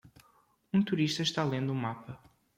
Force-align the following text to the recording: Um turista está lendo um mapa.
Um 0.73 0.81
turista 0.83 1.21
está 1.21 1.41
lendo 1.43 1.71
um 1.73 1.81
mapa. 1.87 2.17